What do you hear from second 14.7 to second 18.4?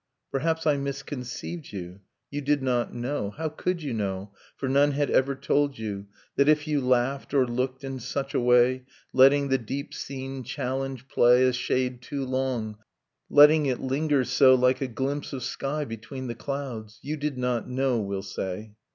a glimpse of sky between the clouds,— You did not know, we'll